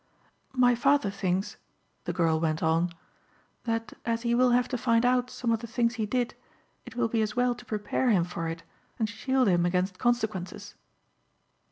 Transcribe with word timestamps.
"My 0.55 0.73
father 0.73 1.11
thinks," 1.11 1.57
the 2.05 2.11
girl 2.11 2.39
went 2.39 2.63
on, 2.63 2.89
"that 3.65 3.93
as 4.03 4.23
he 4.23 4.33
will 4.33 4.49
have 4.49 4.67
to 4.69 4.75
find 4.79 5.05
out 5.05 5.29
some 5.29 5.51
of 5.51 5.59
the 5.59 5.67
things 5.67 5.93
he 5.93 6.07
did 6.07 6.33
it 6.87 6.95
will 6.95 7.07
be 7.07 7.21
as 7.21 7.35
well 7.35 7.53
to 7.53 7.65
prepare 7.65 8.09
him 8.09 8.23
for 8.23 8.47
it 8.47 8.63
and 8.97 9.07
shield 9.07 9.47
him 9.47 9.63
against 9.63 9.99
consequences." 9.99 10.73